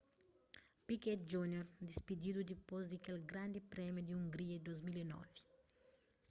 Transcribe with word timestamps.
piquet 0.85 1.19
jr 1.33 1.65
dispididu 1.89 2.39
dipôs 2.51 2.83
di 2.89 2.97
kel 3.05 3.19
grandi 3.31 3.59
prémiu 3.73 4.01
di 4.05 4.13
hungria 4.19 4.57
di 4.59 4.61
2009 4.61 5.39